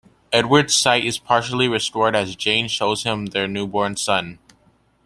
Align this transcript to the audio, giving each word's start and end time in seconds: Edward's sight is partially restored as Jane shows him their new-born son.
Edward's 0.33 0.73
sight 0.73 1.05
is 1.05 1.19
partially 1.19 1.67
restored 1.67 2.15
as 2.15 2.35
Jane 2.35 2.67
shows 2.67 3.03
him 3.03 3.27
their 3.27 3.47
new-born 3.47 3.97
son. 3.97 4.39